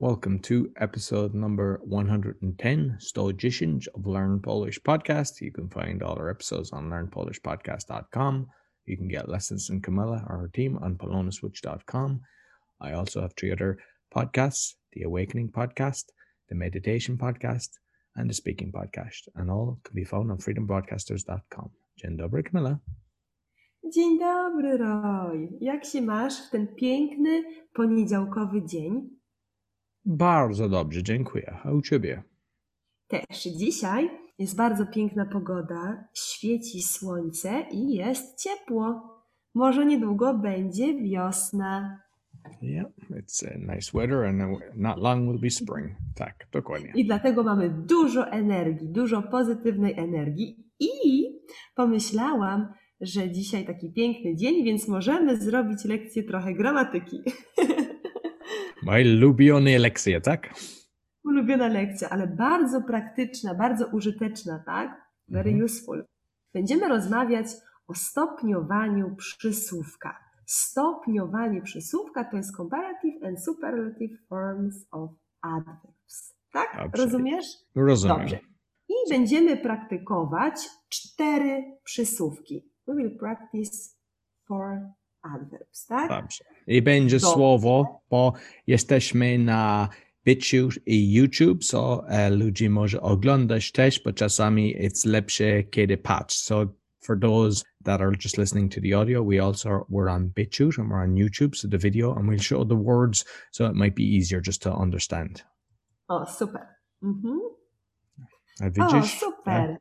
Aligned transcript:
Welcome 0.00 0.38
to 0.44 0.72
episode 0.78 1.34
number 1.34 1.78
110, 1.84 2.96
110 3.14 3.80
of 3.94 4.06
Learn 4.06 4.40
Polish 4.40 4.80
Podcast. 4.80 5.42
You 5.42 5.52
can 5.52 5.68
find 5.68 6.02
all 6.02 6.16
our 6.18 6.30
episodes 6.30 6.72
on 6.72 6.88
learnpolishpodcast.com. 6.88 8.46
You 8.86 8.96
can 8.96 9.08
get 9.08 9.28
lessons 9.28 9.66
from 9.66 9.82
Camilla 9.82 10.24
or 10.26 10.38
her 10.38 10.48
team 10.54 10.78
on 10.80 10.96
polonaswitch.com. 10.96 12.22
I 12.80 12.92
also 12.92 13.20
have 13.20 13.34
three 13.36 13.52
other 13.52 13.76
podcasts 14.16 14.72
the 14.94 15.02
Awakening 15.02 15.52
Podcast, 15.52 16.04
the 16.48 16.54
Meditation 16.54 17.18
Podcast, 17.18 17.68
and 18.16 18.30
the 18.30 18.32
Speaking 18.32 18.72
Podcast. 18.72 19.28
And 19.34 19.50
all 19.50 19.80
can 19.84 19.94
be 19.94 20.04
found 20.04 20.30
on 20.30 20.38
freedombroadcasters.com. 20.38 21.68
Dzień 21.98 22.16
dobry, 22.16 22.42
Camilla. 22.42 22.78
Dzień 23.94 24.18
dobry, 24.18 24.78
Roy. 24.78 25.48
Jak 25.60 25.84
się 25.84 26.02
masz 26.02 26.46
w 26.46 26.50
ten 26.50 26.74
piękny 26.74 27.44
poniedziałkowy 27.74 28.64
dzień? 28.66 29.19
Bardzo 30.04 30.68
dobrze, 30.68 31.02
dziękuję. 31.02 31.56
A 31.64 31.72
u 31.72 31.82
ciebie? 31.82 32.22
Też 33.08 33.42
dzisiaj 33.42 34.10
jest 34.38 34.56
bardzo 34.56 34.86
piękna 34.86 35.26
pogoda, 35.26 36.04
świeci 36.14 36.82
słońce 36.82 37.64
i 37.72 37.94
jest 37.94 38.42
ciepło. 38.42 39.02
Może 39.54 39.86
niedługo 39.86 40.34
będzie 40.34 40.94
wiosna. 40.94 42.00
Yeah, 42.62 42.86
it's 43.10 43.44
a 43.44 43.74
nice 43.74 43.90
weather 43.94 44.24
and 44.24 44.60
not 44.76 44.98
long 44.98 45.30
will 45.30 45.40
be 45.40 45.50
spring. 45.50 45.90
Tak, 46.14 46.46
dokładnie. 46.52 46.92
I 46.94 47.04
dlatego 47.04 47.42
mamy 47.42 47.70
dużo 47.70 48.26
energii, 48.26 48.88
dużo 48.88 49.22
pozytywnej 49.22 49.98
energii 49.98 50.70
i 50.80 51.26
pomyślałam, 51.74 52.72
że 53.00 53.30
dzisiaj 53.30 53.64
taki 53.64 53.92
piękny 53.92 54.36
dzień, 54.36 54.64
więc 54.64 54.88
możemy 54.88 55.36
zrobić 55.40 55.84
lekcję 55.84 56.22
trochę 56.22 56.54
gramatyki. 56.54 57.22
Moje 58.82 59.04
ulubione 59.16 59.78
lekcje, 59.78 60.20
tak? 60.20 60.54
Ulubiona 61.24 61.68
lekcja, 61.68 62.08
ale 62.10 62.26
bardzo 62.26 62.82
praktyczna, 62.82 63.54
bardzo 63.54 63.86
użyteczna, 63.86 64.62
tak? 64.66 65.00
Very 65.28 65.50
Mhm. 65.50 65.64
useful. 65.64 66.04
Będziemy 66.54 66.88
rozmawiać 66.88 67.46
o 67.86 67.94
stopniowaniu 67.94 69.16
przysłówka. 69.16 70.18
Stopniowanie 70.46 71.62
przysłówka 71.62 72.24
to 72.24 72.36
jest 72.36 72.56
comparative 72.56 73.24
and 73.24 73.44
superlative 73.44 74.18
forms 74.28 74.86
of 74.90 75.10
adverbs. 75.42 76.34
Tak? 76.52 76.76
Dobrze. 76.82 77.02
Rozumiesz? 77.04 77.46
Rozumiem. 77.74 78.18
Dobrze. 78.18 78.38
I 78.88 78.94
będziemy 79.10 79.56
praktykować 79.56 80.68
cztery 80.88 81.62
przysłówki. 81.84 82.70
We 82.86 82.94
will 82.94 83.18
practice 83.18 83.76
four 84.48 84.78
adverbs, 85.22 85.86
tak? 85.86 86.08
Dobrze. 86.08 86.44
I 86.66 86.82
będzie 86.82 87.16
Dobrze. 87.20 87.34
słowo, 87.34 88.02
bo 88.10 88.32
jesteśmy 88.66 89.38
na 89.38 89.88
BitChute 90.24 90.80
i 90.86 91.12
YouTube, 91.14 91.64
so 91.64 92.08
e, 92.08 92.30
ludzie 92.30 92.70
może 92.70 93.00
oglądać 93.00 93.72
też, 93.72 94.02
bo 94.04 94.12
czasami 94.12 94.76
it's 94.76 95.06
lepsze 95.06 95.62
kiedy 95.62 95.98
patrz. 95.98 96.36
So 96.36 96.66
for 97.00 97.20
those 97.20 97.64
that 97.84 98.00
are 98.00 98.12
just 98.24 98.38
listening 98.38 98.74
to 98.74 98.80
the 98.80 98.98
audio, 98.98 99.24
we 99.24 99.44
also 99.44 99.68
are, 99.68 99.84
we're 99.90 100.10
on 100.10 100.30
BitChute 100.30 100.78
and 100.78 100.90
we're 100.90 101.02
on 101.02 101.14
YouTube, 101.14 101.56
so 101.56 101.68
the 101.68 101.78
video, 101.78 102.16
and 102.16 102.28
we'll 102.28 102.42
show 102.42 102.64
the 102.64 102.76
words, 102.76 103.24
so 103.50 103.66
it 103.66 103.74
might 103.74 103.94
be 103.94 104.02
easier 104.16 104.42
just 104.46 104.62
to 104.62 104.74
understand. 104.82 105.44
O, 106.08 106.26
super. 106.26 106.66
Mhm. 107.02 107.40
A 108.60 108.66
O, 108.66 108.70
widzisz? 108.70 109.18
super. 109.20 109.76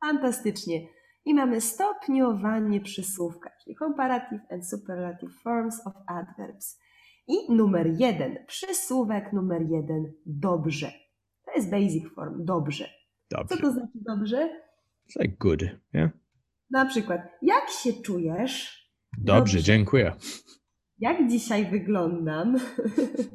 Fantastycznie. 0.00 0.88
I 1.24 1.34
mamy 1.34 1.60
stopniowanie 1.60 2.80
przysłówka, 2.80 3.50
czyli 3.64 3.76
comparative 3.76 4.40
and 4.50 4.68
superlative 4.68 5.32
forms 5.42 5.86
of 5.86 5.92
adverbs. 6.06 6.80
I 7.28 7.52
numer 7.52 7.86
jeden, 7.98 8.38
przysłówek 8.46 9.32
numer 9.32 9.62
jeden, 9.62 10.12
dobrze. 10.26 10.92
To 11.44 11.52
jest 11.56 11.70
basic 11.70 12.14
form, 12.14 12.44
dobrze. 12.44 12.88
Co 13.30 13.36
Dobrze. 13.38 13.56
to 13.56 13.72
znaczy 13.72 13.92
dobrze? 13.94 14.48
It's 15.08 15.22
like 15.22 15.36
good, 15.40 15.62
yeah? 15.94 16.10
Na 16.70 16.86
przykład, 16.86 17.20
jak 17.42 17.70
się 17.70 17.92
czujesz? 17.92 18.84
Dobrze, 19.18 19.34
Dobrze. 19.38 19.62
dziękuję. 19.62 20.12
Jak 20.98 21.28
dzisiaj 21.28 21.70
wyglądam? 21.70 22.56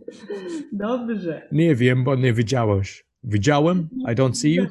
dobrze. 0.72 1.48
Nie 1.52 1.76
wiem, 1.76 2.04
bo 2.04 2.16
nie 2.16 2.34
widziałeś. 2.34 3.06
Widziałem? 3.24 3.90
I 4.12 4.16
don't 4.16 4.34
see 4.34 4.54
you. 4.54 4.66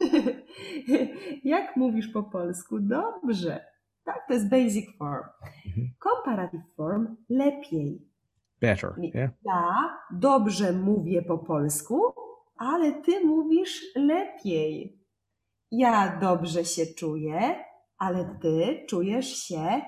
Jak 1.44 1.76
mówisz 1.76 2.08
po 2.08 2.22
polsku? 2.22 2.78
Dobrze. 2.80 3.64
Tak, 4.04 4.24
to 4.28 4.34
jest 4.34 4.48
basic 4.50 4.86
form. 4.98 5.24
Mhm. 5.66 5.88
Comparative 6.02 6.62
form 6.76 7.16
lepiej. 7.28 8.02
Better, 8.60 8.92
yeah? 8.98 9.30
Ja 9.44 9.74
dobrze 10.10 10.72
mówię 10.72 11.22
po 11.22 11.38
polsku, 11.38 12.02
ale 12.56 12.92
ty 12.92 13.24
mówisz 13.24 13.82
lepiej. 13.96 14.98
Ja 15.70 16.18
dobrze 16.20 16.64
się 16.64 16.86
czuję, 16.86 17.64
ale 17.98 18.38
ty 18.42 18.84
czujesz 18.88 19.36
się 19.36 19.80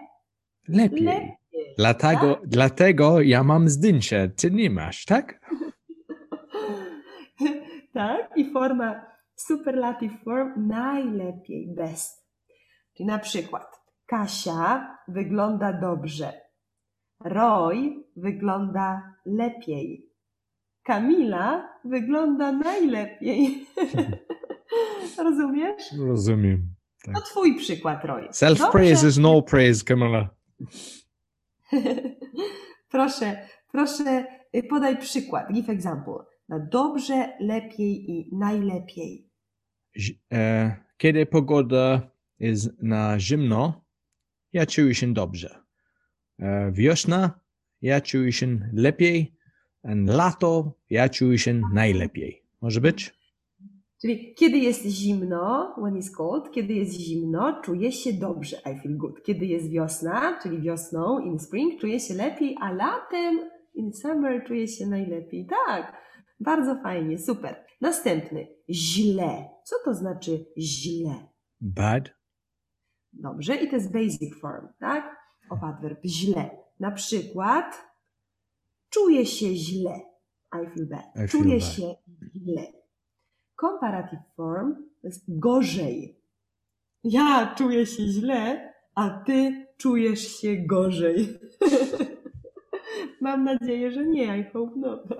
Lepiej. 0.68 1.00
lepiej. 1.04 1.36
Dlatego, 1.78 2.40
dlatego 2.44 3.20
ja 3.20 3.44
mam 3.44 3.68
zdjęcie, 3.68 4.28
ty 4.36 4.50
nie 4.50 4.70
masz, 4.70 5.04
tak? 5.04 5.40
tak? 7.94 8.30
I 8.36 8.52
forma 8.52 9.06
superlative 9.36 10.18
form 10.24 10.66
najlepiej, 10.66 11.74
best. 11.74 12.26
Czyli 12.96 13.06
na 13.06 13.18
przykład 13.18 13.80
Kasia 14.06 14.98
wygląda 15.08 15.72
dobrze. 15.72 16.32
Roy 17.24 18.04
wygląda 18.16 19.14
lepiej. 19.26 20.10
Kamila 20.82 21.68
wygląda 21.84 22.52
najlepiej. 22.52 23.66
Rozumiesz? 25.24 25.82
Rozumiem. 25.98 26.76
To 27.14 27.20
twój 27.20 27.56
przykład, 27.56 28.04
Roy. 28.04 28.28
Self-praise 28.32 29.08
is 29.08 29.18
no 29.18 29.42
praise, 29.42 29.84
Kamila. 29.84 30.28
proszę, 32.92 33.48
proszę, 33.72 34.24
y, 34.56 34.62
podaj 34.62 34.98
przykład. 34.98 35.52
Give 35.52 35.70
example. 35.70 36.14
Na 36.48 36.58
dobrze, 36.58 37.36
lepiej 37.40 38.10
i 38.10 38.36
najlepiej. 38.36 39.25
E, 40.32 40.76
kiedy 40.96 41.26
pogoda 41.26 42.10
jest 42.38 42.82
na 42.82 43.20
zimno, 43.20 43.84
ja 44.52 44.66
czuję 44.66 44.94
się 44.94 45.12
dobrze. 45.12 45.62
E, 46.38 46.72
wiosna, 46.72 47.40
ja 47.82 48.00
czuję 48.00 48.32
się 48.32 48.58
lepiej. 48.72 49.36
Lato, 50.06 50.72
ja 50.90 51.08
czuję 51.08 51.38
się 51.38 51.60
najlepiej. 51.72 52.42
Może 52.60 52.80
być? 52.80 53.14
Czyli 54.00 54.34
kiedy 54.34 54.58
jest 54.58 54.86
zimno, 54.86 55.74
when 55.78 55.94
it's 55.94 56.10
cold, 56.16 56.50
kiedy 56.50 56.74
jest 56.74 56.92
zimno, 56.92 57.60
czuję 57.64 57.92
się 57.92 58.12
dobrze, 58.12 58.56
I 58.56 58.82
feel 58.82 58.96
good. 58.96 59.22
Kiedy 59.22 59.46
jest 59.46 59.70
wiosna, 59.70 60.38
czyli 60.42 60.60
wiosną, 60.60 61.18
in 61.18 61.38
spring, 61.38 61.80
czuję 61.80 62.00
się 62.00 62.14
lepiej, 62.14 62.56
a 62.60 62.72
latem, 62.72 63.50
in 63.74 63.92
summer, 63.92 64.44
czuję 64.46 64.68
się 64.68 64.86
najlepiej. 64.86 65.46
Tak, 65.66 65.96
bardzo 66.40 66.82
fajnie, 66.82 67.18
super. 67.18 67.64
Następny, 67.80 68.48
źle. 68.70 69.55
Co 69.66 69.76
to 69.84 69.94
znaczy 69.94 70.46
źle? 70.58 71.28
Bad. 71.60 72.04
Dobrze, 73.12 73.56
i 73.56 73.68
to 73.68 73.76
jest 73.76 73.92
basic 73.92 74.40
form, 74.40 74.68
tak? 74.78 75.16
Of 75.50 75.64
adverb, 75.64 75.98
źle. 76.04 76.50
Na 76.80 76.90
przykład, 76.90 77.86
czuję 78.90 79.26
się 79.26 79.54
źle. 79.54 80.00
I 80.52 80.74
feel 80.74 80.86
bad. 80.86 81.06
I 81.14 81.18
feel 81.18 81.28
czuję 81.28 81.58
bad. 81.58 81.68
się 81.68 81.94
źle. 82.36 82.66
Comparative 83.60 84.34
form 84.36 84.74
to 84.74 85.08
jest 85.08 85.24
gorzej. 85.28 86.20
Ja 87.04 87.54
czuję 87.58 87.86
się 87.86 88.06
źle, 88.06 88.72
a 88.94 89.10
ty 89.10 89.66
czujesz 89.76 90.28
się 90.40 90.56
gorzej. 90.56 91.38
Mam 93.20 93.44
nadzieję, 93.44 93.90
że 93.90 94.06
nie. 94.06 94.38
I 94.38 94.44
hope 94.44 94.76
not. 94.76 95.10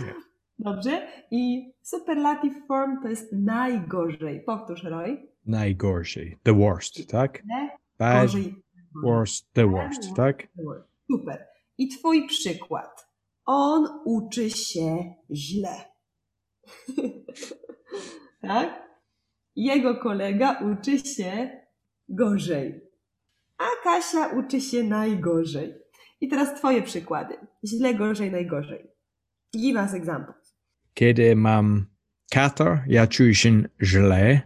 Nie. 0.00 0.25
Dobrze. 0.66 1.08
I 1.30 1.72
superlative 1.82 2.66
form 2.68 3.02
to 3.02 3.08
jest 3.08 3.32
najgorzej. 3.32 4.40
Powtórz, 4.40 4.84
Roy. 4.84 5.28
Najgorszy. 5.44 6.36
The 6.42 6.52
worst, 6.54 7.08
tak? 7.10 7.42
Bad, 7.98 8.22
Gorzej. 8.22 8.54
worst, 9.04 9.52
the 9.52 9.66
worst, 9.70 10.14
tak? 10.16 10.48
Super. 11.10 11.46
I 11.78 11.88
twój 11.88 12.26
przykład. 12.26 13.06
On 13.44 13.86
uczy 14.04 14.50
się 14.50 15.14
źle. 15.30 15.84
tak? 18.48 18.88
Jego 19.56 19.94
kolega 19.94 20.60
uczy 20.72 20.98
się 20.98 21.50
gorzej. 22.08 22.80
A 23.58 23.64
Kasia 23.84 24.26
uczy 24.26 24.60
się 24.60 24.82
najgorzej. 24.82 25.74
I 26.20 26.28
teraz 26.28 26.54
twoje 26.54 26.82
przykłady. 26.82 27.34
Źle, 27.64 27.94
gorzej, 27.94 28.30
najgorzej. 28.30 28.90
Give 29.56 29.76
us 29.76 29.94
examples. 29.94 30.45
Kiedy 30.98 31.36
mam 31.36 31.86
katar, 32.32 32.84
ja 32.86 33.06
czuję 33.06 33.34
się 33.34 33.62
źle. 33.82 34.40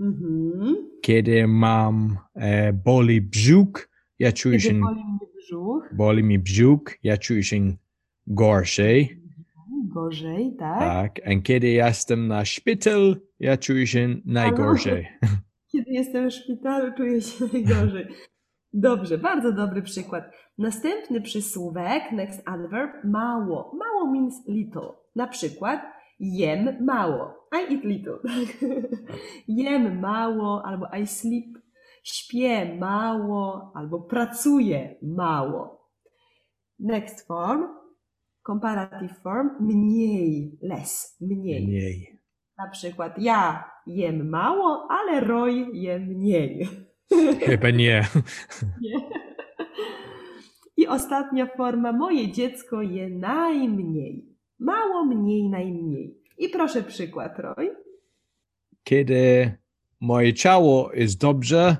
Mhm. 0.00 0.76
Kiedy 1.02 1.46
mam 1.46 2.18
e, 2.34 2.72
boli 2.72 3.20
brzuch, 3.20 3.88
ja 4.18 4.32
czuję 4.32 4.58
Kiedy 4.58 4.74
się, 4.74 4.80
boli 4.80 5.04
mnie 5.04 5.18
brzuch. 5.36 5.94
boli 5.96 6.22
mi 6.24 6.38
brzuch, 6.38 6.82
ja 7.02 7.16
czuję 7.16 7.42
się 7.42 7.76
gorszej. 8.26 9.22
gorzej, 9.94 10.56
tak? 10.58 10.78
Tak. 10.78 11.20
A 11.26 11.40
kiedy 11.42 11.68
jestem 11.68 12.28
na 12.28 12.44
szpital, 12.44 13.16
ja 13.40 13.56
czuję 13.56 13.86
się 13.86 14.16
najgorzej. 14.24 15.08
Kiedy 15.72 15.90
jestem 15.90 16.30
w 16.30 16.34
szpitalu, 16.34 16.92
czuję 16.96 17.20
się 17.20 17.44
najgorzej. 17.52 18.06
Dobrze, 18.72 19.18
bardzo 19.18 19.52
dobry 19.52 19.82
przykład. 19.82 20.24
Następny 20.58 21.20
przysłówek, 21.20 22.12
next 22.12 22.42
adverb, 22.48 23.04
mało. 23.04 23.76
Mało 23.78 24.12
means 24.12 24.48
little. 24.48 24.99
Na 25.16 25.26
przykład 25.26 25.80
jem 26.20 26.84
mało. 26.84 27.48
I 27.52 27.74
eat 27.74 27.84
little. 27.84 28.18
jem 29.48 30.00
mało 30.00 30.62
albo 30.64 30.86
I 31.02 31.06
sleep. 31.06 31.58
Śpię 32.02 32.76
mało 32.80 33.72
albo 33.74 34.00
pracuję 34.00 34.96
mało. 35.02 35.90
Next 36.78 37.26
form, 37.26 37.64
comparative 38.46 39.14
form, 39.22 39.50
mniej, 39.60 40.58
less, 40.62 41.16
mniej. 41.20 41.66
Mniej. 41.66 42.18
Na 42.58 42.70
przykład 42.70 43.18
ja 43.18 43.64
jem 43.86 44.28
mało, 44.28 44.88
ale 44.90 45.20
Roy 45.20 45.66
je 45.72 45.98
mniej. 45.98 46.68
Chyba 47.46 47.70
nie. 47.70 48.04
I 50.76 50.86
ostatnia 50.86 51.46
forma, 51.46 51.92
moje 51.92 52.32
dziecko 52.32 52.82
je 52.82 53.10
najmniej. 53.10 54.30
Mało, 54.60 55.04
mniej, 55.04 55.48
najmniej. 55.48 56.18
I 56.38 56.48
proszę 56.48 56.82
przykład, 56.82 57.38
Roy. 57.38 57.76
Kiedy 58.84 59.52
moje 60.00 60.34
ciało 60.34 60.92
jest 60.92 61.20
dobrze, 61.20 61.76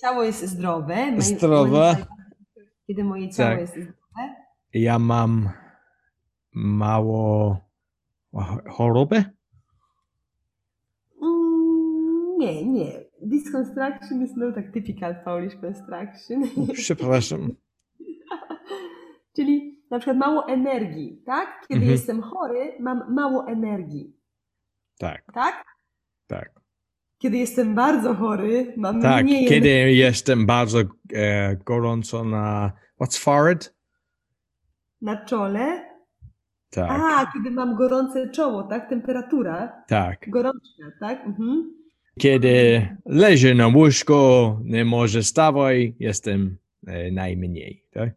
Ciało 0.00 0.22
jest 0.22 0.46
zdrowe. 0.46 1.12
Zdrowe. 1.18 1.96
Kiedy 2.86 3.04
moje 3.04 3.30
ciało 3.30 3.50
Tak. 3.50 3.60
jest 3.60 3.72
zdrowe. 3.72 4.34
ja 4.74 4.98
mam 4.98 5.48
mało 6.54 7.56
ch- 8.34 8.68
choroby. 8.70 9.24
Mm, 11.22 12.38
nie, 12.38 12.66
nie. 12.66 12.92
This 13.30 13.52
construction 13.52 14.24
is 14.24 14.36
not 14.36 14.58
a 14.58 14.62
typical 14.72 15.14
Polish 15.24 15.54
construction. 15.60 16.42
Przepraszam. 16.72 17.54
Czyli 19.36 19.75
na 19.90 19.98
przykład 19.98 20.16
mało 20.16 20.48
energii, 20.48 21.22
tak? 21.26 21.60
Kiedy 21.68 21.74
Mhm. 21.80 21.92
jestem 21.92 22.22
chory, 22.22 22.72
mam 22.80 23.14
mało 23.14 23.46
energii, 23.48 24.16
Tak, 24.98 25.22
tak? 25.34 25.64
tak. 26.26 26.50
Kiedy 27.18 27.36
jestem 27.36 27.74
bardzo 27.74 28.14
chory, 28.14 28.74
mam 28.76 29.02
Tak, 29.02 29.24
mniej 29.24 29.46
kiedy 29.48 29.70
energii. 29.70 29.98
jestem 29.98 30.46
bardzo 30.46 30.78
e, 31.14 31.56
gorąco 31.56 32.24
na... 32.24 32.72
What's 33.00 33.18
forehead? 33.18 33.74
Na 35.02 35.24
czole. 35.24 35.90
Tak, 36.70 36.90
A, 36.90 37.32
kiedy 37.32 37.50
mam 37.50 37.76
gorące 37.76 38.30
czoło, 38.30 38.62
tak? 38.62 38.88
Temperatura 38.88 39.82
tak. 39.88 40.30
gorączka, 40.30 40.84
tak? 41.00 41.26
Mhm. 41.26 41.72
Kiedy 42.18 42.86
leżę 43.06 43.54
na 43.54 43.66
łóżku, 43.68 44.14
nie 44.64 44.84
może 44.84 45.22
stawać, 45.22 45.76
jestem 46.00 46.56
e, 46.86 47.10
najmniej, 47.10 47.84
tak? 47.92 48.10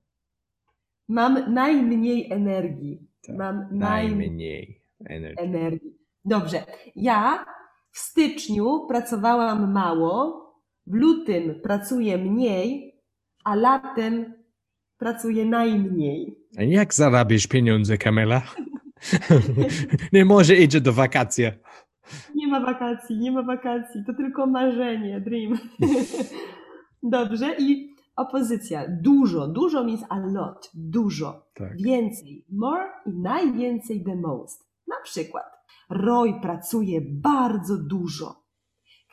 Mam 1.10 1.54
najmniej 1.54 2.32
energii. 2.32 3.08
Tak, 3.28 3.36
Mam 3.36 3.68
najmniej 3.72 4.82
energii. 5.06 5.46
energii. 5.46 5.92
Dobrze. 6.26 6.64
Ja 6.96 7.46
w 7.92 7.98
styczniu 8.00 8.86
pracowałam 8.88 9.72
mało, 9.72 10.46
w 10.88 10.94
lutym 10.94 11.62
pracuję 11.64 12.18
mniej, 12.18 12.96
a 13.44 13.56
latem 13.56 14.34
pracuję 14.98 15.46
najmniej. 15.46 16.36
A 16.58 16.64
jak 16.64 16.94
zarabiasz 16.94 17.48
pieniądze, 17.48 17.98
Kamila? 17.98 18.42
nie 20.14 20.26
może 20.26 20.56
idzie 20.56 20.82
do 20.82 20.94
wakacji. 20.94 21.46
Nie 22.36 22.48
ma 22.48 22.60
wakacji, 22.66 23.18
nie 23.18 23.32
ma 23.32 23.44
wakacji, 23.44 24.04
to 24.08 24.14
tylko 24.14 24.48
marzenie, 24.48 25.22
dream. 25.22 25.58
Dobrze, 27.04 27.56
i 27.60 27.89
opozycja. 28.20 28.86
Dużo, 29.02 29.48
dużo 29.48 29.84
means 29.84 30.04
a 30.10 30.20
lot, 30.20 30.72
dużo. 30.74 31.46
Tak. 31.54 31.78
Więcej, 31.82 32.46
more 32.50 32.86
i 33.06 33.10
najwięcej 33.14 34.04
the 34.04 34.16
most. 34.16 34.68
Na 34.88 34.96
przykład, 35.04 35.46
Roy 35.90 36.34
pracuje 36.42 37.02
bardzo 37.02 37.78
dużo. 37.78 38.44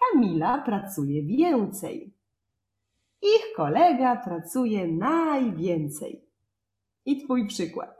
Kamila 0.01 0.63
pracuje 0.63 1.23
więcej. 1.23 2.13
Ich 3.23 3.57
kolega 3.57 4.17
pracuje 4.17 4.87
najwięcej. 4.89 6.25
I 7.07 7.25
twój 7.25 7.47
przykład. 7.47 7.97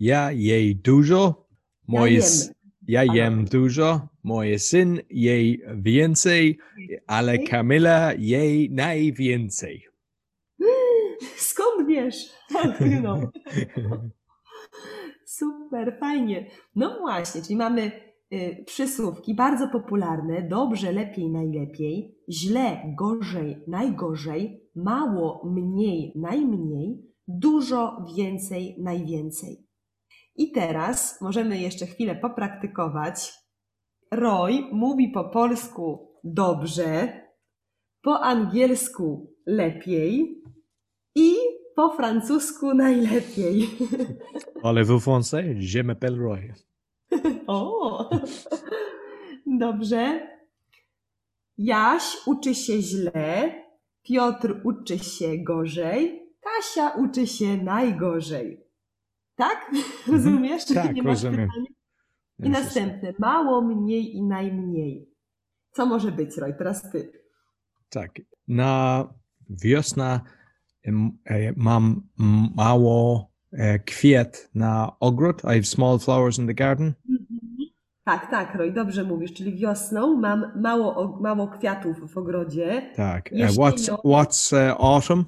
Ja 0.00 0.32
jej 0.32 0.76
dużo, 0.76 1.46
mój 1.88 2.14
ja 2.14 2.18
jem. 2.20 2.54
ja 2.88 3.00
Ale- 3.00 3.16
jem 3.16 3.44
dużo, 3.44 4.08
mój 4.22 4.58
syn 4.58 5.00
jej 5.10 5.62
więcej, 5.76 6.58
ale 7.06 7.38
Kamila 7.38 8.12
jej 8.18 8.70
najwięcej. 8.70 9.84
Skąd 11.50 11.88
wiesz? 11.88 12.32
You 12.80 13.00
know? 13.00 13.20
Super, 15.26 15.96
fajnie. 16.00 16.46
No 16.76 16.98
właśnie, 17.00 17.42
czyli 17.42 17.56
mamy 17.56 17.90
y, 18.32 18.64
przysłówki 18.66 19.34
bardzo 19.34 19.68
popularne: 19.68 20.42
dobrze, 20.42 20.92
lepiej, 20.92 21.30
najlepiej, 21.30 22.18
źle, 22.30 22.94
gorzej, 22.98 23.64
najgorzej, 23.66 24.70
mało, 24.74 25.42
mniej, 25.44 26.12
najmniej, 26.16 27.08
dużo, 27.28 28.04
więcej, 28.16 28.76
najwięcej. 28.78 29.68
I 30.36 30.52
teraz 30.52 31.20
możemy 31.20 31.58
jeszcze 31.60 31.86
chwilę 31.86 32.16
popraktykować. 32.16 33.32
Roy 34.12 34.52
mówi 34.72 35.08
po 35.08 35.24
polsku 35.24 36.12
dobrze, 36.24 37.20
po 38.02 38.20
angielsku 38.20 39.34
lepiej 39.46 40.42
po 41.78 41.90
francusku 41.90 42.74
najlepiej. 42.74 43.68
Ale 44.66 44.84
vous 44.84 44.98
français, 44.98 45.54
je 45.60 45.82
m'appelle 45.82 46.18
Roy. 46.18 46.54
O, 47.46 48.10
dobrze. 49.46 50.28
Jaś 51.58 52.16
uczy 52.26 52.54
się 52.54 52.82
źle, 52.82 53.52
Piotr 54.02 54.60
uczy 54.64 54.98
się 54.98 55.38
gorzej, 55.38 56.22
Kasia 56.40 56.90
uczy 56.90 57.26
się 57.26 57.56
najgorzej. 57.56 58.64
Tak? 59.36 59.70
Rozumiesz? 60.08 60.64
Tak, 60.64 60.94
Nie 60.94 61.02
masz 61.02 61.22
rozumiem. 61.22 61.48
pytania? 61.48 61.66
I 62.38 62.50
następne. 62.50 63.14
Mało, 63.18 63.62
mniej 63.62 64.16
i 64.16 64.22
najmniej. 64.22 65.08
Co 65.72 65.86
może 65.86 66.12
być, 66.12 66.36
Roy? 66.36 66.54
Teraz 66.54 66.90
ty. 66.90 67.12
Tak. 67.88 68.10
Na 68.48 69.04
wiosna 69.50 70.20
e, 70.24 70.37
mam 71.56 72.02
mało 72.56 73.30
e, 73.52 73.78
kwiat 73.78 74.50
na 74.54 74.92
ogród. 75.00 75.42
I 75.44 75.46
have 75.46 75.62
small 75.62 75.98
flowers 75.98 76.38
in 76.38 76.46
the 76.46 76.54
garden. 76.54 76.94
Tak, 78.04 78.30
tak, 78.30 78.54
Roy, 78.54 78.72
dobrze 78.72 79.04
mówisz. 79.04 79.32
Czyli 79.32 79.54
wiosną 79.56 80.16
mam 80.16 80.52
mało, 80.62 81.18
mało 81.20 81.48
kwiatów 81.48 82.12
w 82.12 82.18
ogrodzie. 82.18 82.90
Tak. 82.96 83.32
E, 83.32 83.36
Jesienią. 83.36 83.68
what's 83.68 83.96
what's 84.04 84.56
e, 84.56 84.74
autumn? 84.78 85.24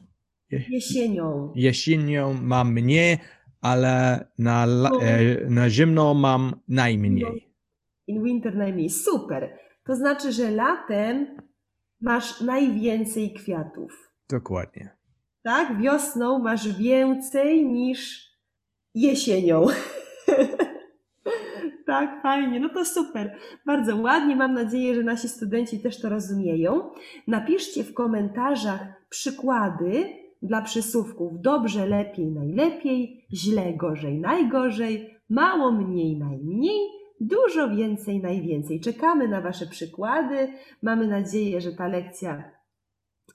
Jesienią. 0.50 1.52
Jesienią 1.54 2.34
mam 2.42 2.72
mniej, 2.72 3.18
ale 3.60 4.26
na, 4.38 4.66
No. 4.66 5.02
e, 5.02 5.50
na 5.50 5.70
zimno 5.70 6.14
mam 6.14 6.54
najmniej. 6.68 7.50
In 8.06 8.22
winter 8.24 8.56
najmniej. 8.56 8.90
Super. 8.90 9.58
To 9.84 9.96
znaczy, 9.96 10.32
że 10.32 10.50
latem 10.50 11.36
masz 12.00 12.40
najwięcej 12.40 13.32
kwiatów. 13.34 14.12
Dokładnie. 14.30 14.90
Tak? 15.42 15.80
Wiosną 15.80 16.38
masz 16.38 16.78
więcej 16.78 17.66
niż 17.66 18.30
jesienią. 18.94 19.66
tak, 21.86 22.22
fajnie. 22.22 22.60
No 22.60 22.68
to 22.68 22.84
super. 22.84 23.36
Bardzo 23.66 23.96
ładnie. 23.96 24.36
Mam 24.36 24.54
nadzieję, 24.54 24.94
że 24.94 25.02
nasi 25.02 25.28
studenci 25.28 25.80
też 25.80 26.00
to 26.00 26.08
rozumieją. 26.08 26.90
Napiszcie 27.26 27.84
w 27.84 27.94
komentarzach 27.94 28.80
przykłady 29.08 30.20
dla 30.42 30.62
przysłówków 30.62 31.40
dobrze, 31.40 31.86
lepiej, 31.86 32.26
najlepiej, 32.26 33.26
źle, 33.32 33.72
gorzej, 33.74 34.20
najgorzej, 34.20 35.16
mało, 35.28 35.72
mniej, 35.72 36.18
najmniej, 36.18 36.80
dużo 37.20 37.68
więcej, 37.68 38.20
najwięcej. 38.20 38.80
Czekamy 38.80 39.28
na 39.28 39.40
Wasze 39.40 39.66
przykłady. 39.66 40.48
Mamy 40.82 41.06
nadzieję, 41.06 41.60
że 41.60 41.72
ta 41.72 41.88
lekcja 41.88 42.50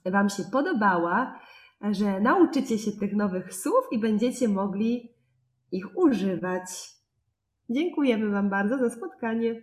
Wam 0.04 0.28
się 0.28 0.42
podobała, 0.52 1.40
że 1.82 2.20
nauczycie 2.20 2.78
się 2.78 2.92
tych 2.92 3.12
nowych 3.12 3.54
słów 3.54 3.84
i 3.92 3.98
będziecie 3.98 4.48
mogli 4.48 5.12
ich 5.72 5.98
używać. 5.98 6.96
Dziękujemy 7.70 8.30
Wam 8.30 8.50
bardzo 8.50 8.78
za 8.78 8.90
spotkanie. 8.90 9.62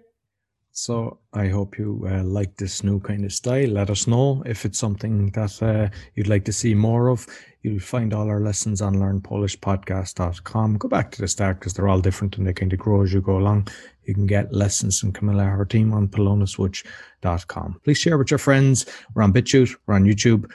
So 0.75 1.19
I 1.33 1.49
hope 1.49 1.77
you 1.77 2.03
uh, 2.07 2.23
like 2.23 2.57
this 2.57 2.83
new 2.83 2.99
kind 2.99 3.23
of 3.25 3.31
style. 3.31 3.67
Let 3.67 3.91
us 3.91 4.07
know 4.07 4.41
if 4.43 4.65
it's 4.65 4.79
something 4.79 5.29
that 5.33 5.61
uh, 5.61 5.89
you'd 6.15 6.27
like 6.27 6.45
to 6.45 6.51
see 6.51 6.73
more 6.73 7.09
of. 7.09 7.27
You'll 7.61 7.79
find 7.79 8.11
all 8.11 8.27
our 8.27 8.39
lessons 8.39 8.81
on 8.81 8.95
learnpolishpodcast.com. 8.95 10.77
Go 10.79 10.87
back 10.89 11.11
to 11.11 11.21
the 11.21 11.27
start 11.27 11.59
because 11.59 11.75
they're 11.75 11.87
all 11.87 12.01
different 12.01 12.39
and 12.39 12.47
they 12.47 12.53
kind 12.53 12.73
of 12.73 12.79
grow 12.79 13.03
as 13.03 13.13
you 13.13 13.21
go 13.21 13.37
along. 13.37 13.67
You 14.05 14.15
can 14.15 14.25
get 14.25 14.51
lessons 14.51 14.99
from 14.99 15.11
Camilla, 15.11 15.43
her 15.43 15.63
team 15.63 15.93
on 15.93 16.07
polonaswitch.com. 16.07 17.81
Please 17.83 17.99
share 17.99 18.17
with 18.17 18.31
your 18.31 18.39
friends. 18.39 18.87
We're 19.13 19.21
on 19.21 19.31
BitChute, 19.31 19.75
we're 19.85 19.93
on 19.93 20.05
YouTube. 20.05 20.49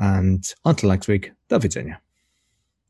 And 0.00 0.54
until 0.64 0.90
next 0.90 1.08
week, 1.08 1.32
do 1.48 1.58
widzenia. 1.58 1.96